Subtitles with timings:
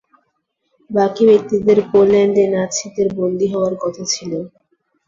[0.89, 4.31] বাকি ব্যক্তিদের পোল্যান্ডে নাৎসিদের বন্দি হওয়ার কথা ছিল।